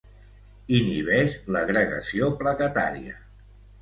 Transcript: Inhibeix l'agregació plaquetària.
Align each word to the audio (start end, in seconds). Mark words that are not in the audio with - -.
Inhibeix 0.77 1.35
l'agregació 1.57 2.31
plaquetària. 2.41 3.19